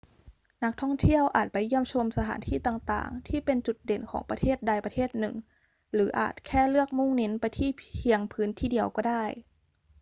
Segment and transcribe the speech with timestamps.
[0.63, 5.35] นักท่องเที่ยวอาจไปเยี่ยมชมสถานที่ต่าง ๆ ที่เป็นจุดเด่นของประเทศใดประเทศหนึ่ง
[5.93, 9.23] หรืออาจแค่เลือกมุ่งเน้นไปที่เพียงพื้นที่เดียวก็ได้